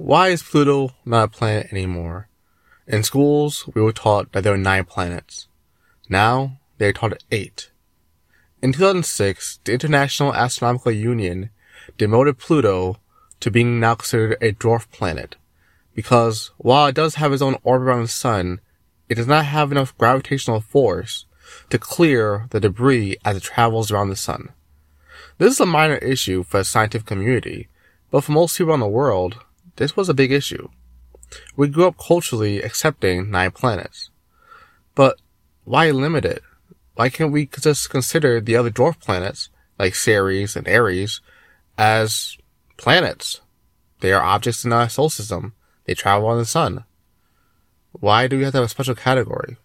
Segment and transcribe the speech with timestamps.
[0.00, 2.26] why is Pluto not a planet anymore?
[2.86, 5.46] In schools, we were taught that there were nine planets.
[6.08, 7.70] Now, they are taught eight.
[8.62, 11.50] In 2006, the International Astronomical Union
[11.98, 12.96] demoted Pluto
[13.40, 15.36] to being now considered a dwarf planet.
[15.94, 18.60] Because while it does have its own orbit around the sun,
[19.10, 21.26] it does not have enough gravitational force
[21.68, 24.48] to clear the debris as it travels around the sun.
[25.36, 27.68] This is a minor issue for the scientific community,
[28.10, 29.44] but for most people in the world,
[29.76, 30.68] this was a big issue.
[31.56, 34.10] We grew up culturally accepting nine planets.
[34.94, 35.20] But
[35.64, 36.42] why limit it?
[36.94, 39.48] Why can't we just consider the other dwarf planets,
[39.78, 41.20] like Ceres and Eris,
[41.78, 42.36] as
[42.76, 43.40] planets?
[44.00, 45.54] They are objects in our solar system.
[45.84, 46.84] They travel on the sun.
[47.92, 49.56] Why do we have to have a special category?